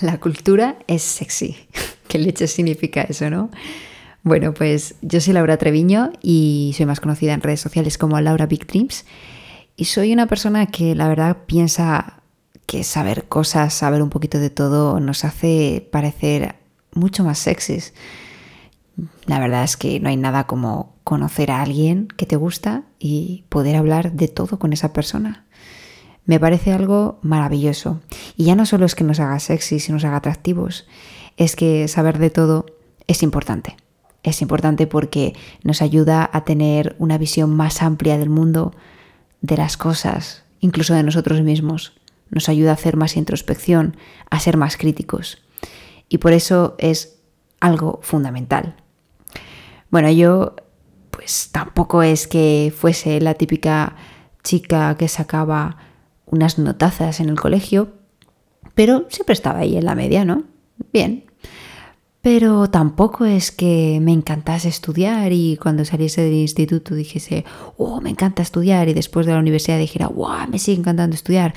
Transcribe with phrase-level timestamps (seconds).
[0.00, 1.56] La cultura es sexy.
[2.08, 3.50] ¿Qué leche significa eso, no?
[4.22, 8.46] Bueno, pues yo soy Laura Treviño y soy más conocida en redes sociales como Laura
[8.46, 9.04] Big Dreams.
[9.76, 12.22] Y soy una persona que la verdad piensa
[12.66, 16.56] que saber cosas, saber un poquito de todo, nos hace parecer
[16.92, 17.94] mucho más sexys.
[19.26, 23.44] La verdad es que no hay nada como conocer a alguien que te gusta y
[23.48, 25.45] poder hablar de todo con esa persona.
[26.26, 28.00] Me parece algo maravilloso.
[28.36, 30.86] Y ya no solo es que nos haga sexys y nos haga atractivos,
[31.36, 32.66] es que saber de todo
[33.06, 33.76] es importante.
[34.22, 38.74] Es importante porque nos ayuda a tener una visión más amplia del mundo,
[39.40, 41.92] de las cosas, incluso de nosotros mismos.
[42.30, 43.96] Nos ayuda a hacer más introspección,
[44.28, 45.38] a ser más críticos.
[46.08, 47.20] Y por eso es
[47.60, 48.74] algo fundamental.
[49.90, 50.56] Bueno, yo
[51.12, 53.96] pues tampoco es que fuese la típica
[54.42, 55.78] chica que sacaba
[56.26, 57.92] unas notazas en el colegio,
[58.74, 60.44] pero siempre estaba ahí en la media, ¿no?
[60.92, 61.24] Bien.
[62.20, 67.44] Pero tampoco es que me encantase estudiar y cuando saliese del instituto dijese,
[67.76, 71.54] oh, me encanta estudiar y después de la universidad dijera, wow, me sigue encantando estudiar.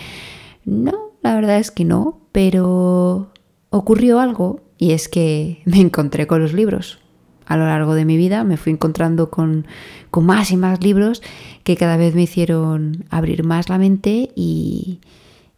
[0.65, 3.33] No, la verdad es que no, pero
[3.71, 6.99] ocurrió algo y es que me encontré con los libros.
[7.49, 9.65] A lo largo de mi vida me fui encontrando con,
[10.11, 11.23] con más y más libros
[11.63, 14.99] que cada vez me hicieron abrir más la mente y,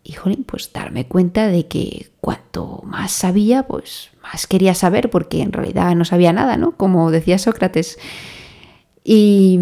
[0.02, 5.52] y pues darme cuenta de que cuanto más sabía, pues más quería saber, porque en
[5.52, 6.78] realidad no sabía nada, ¿no?
[6.78, 8.00] Como decía Sócrates.
[9.03, 9.59] Y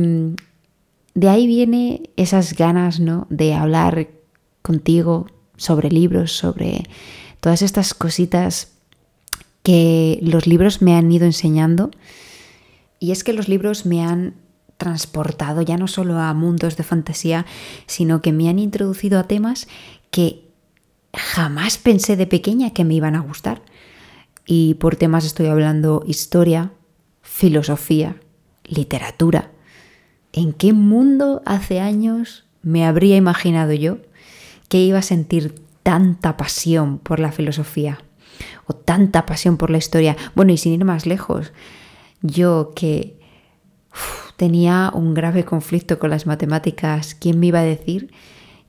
[1.15, 3.25] de ahí viene esas ganas, ¿no?
[3.31, 4.07] De hablar
[4.61, 5.25] contigo
[5.57, 6.83] sobre libros, sobre
[7.39, 8.78] todas estas cositas
[9.69, 11.91] que los libros me han ido enseñando.
[12.97, 14.33] Y es que los libros me han
[14.77, 17.45] transportado ya no solo a mundos de fantasía,
[17.85, 19.67] sino que me han introducido a temas
[20.09, 20.49] que
[21.13, 23.61] jamás pensé de pequeña que me iban a gustar.
[24.47, 26.71] Y por temas estoy hablando historia,
[27.21, 28.15] filosofía,
[28.65, 29.51] literatura.
[30.33, 33.99] ¿En qué mundo hace años me habría imaginado yo
[34.67, 37.99] que iba a sentir tanta pasión por la filosofía
[38.65, 40.17] o tanta pasión por la historia?
[40.35, 41.51] Bueno, y sin ir más lejos,
[42.21, 43.19] yo que
[44.37, 48.11] tenía un grave conflicto con las matemáticas, ¿quién me iba a decir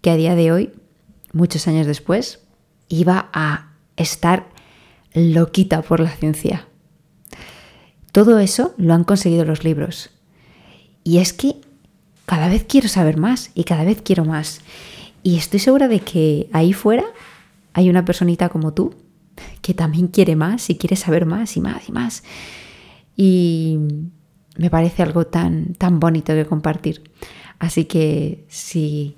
[0.00, 0.72] que a día de hoy
[1.32, 2.40] muchos años después,
[2.88, 4.48] iba a estar
[5.14, 6.66] loquita por la ciencia.
[8.12, 10.10] Todo eso lo han conseguido los libros.
[11.04, 11.56] Y es que
[12.26, 14.60] cada vez quiero saber más y cada vez quiero más.
[15.22, 17.04] Y estoy segura de que ahí fuera
[17.72, 18.94] hay una personita como tú
[19.62, 22.22] que también quiere más y quiere saber más y más y más.
[23.16, 23.78] Y
[24.56, 27.02] me parece algo tan, tan bonito de compartir.
[27.58, 29.16] Así que si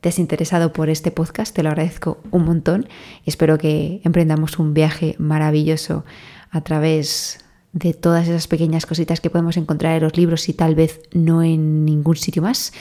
[0.00, 2.86] te has interesado por este podcast, te lo agradezco un montón
[3.26, 6.04] espero que emprendamos un viaje maravilloso
[6.50, 10.74] a través de todas esas pequeñas cositas que podemos encontrar en los libros y tal
[10.74, 12.72] vez no en ningún sitio más,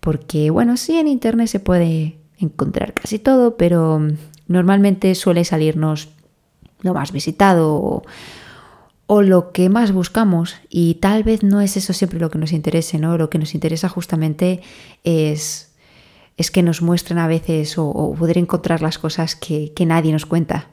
[0.00, 4.00] porque bueno, sí en internet se puede encontrar casi todo, pero
[4.48, 6.08] normalmente suele salirnos
[6.82, 8.02] lo más visitado o,
[9.06, 12.52] o lo que más buscamos y tal vez no es eso siempre lo que nos
[12.52, 13.18] interese, ¿no?
[13.18, 14.60] Lo que nos interesa justamente
[15.04, 15.72] es
[16.36, 20.68] es que nos muestren a veces o, poder encontrar las cosas que, nadie nos cuenta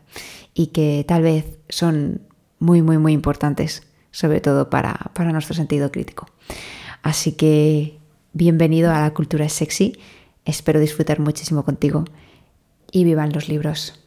[0.53, 2.21] y que tal vez son
[2.59, 6.27] muy, muy, muy importantes, sobre todo para, para nuestro sentido crítico.
[7.01, 7.97] Así que
[8.33, 9.99] bienvenido a la cultura sexy,
[10.45, 12.05] espero disfrutar muchísimo contigo
[12.91, 13.98] y vivan los libros.